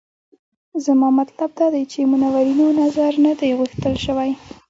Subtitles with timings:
[0.85, 4.31] زما مطلب دا دی چې منورینو نظر نه دی غوښتل شوی.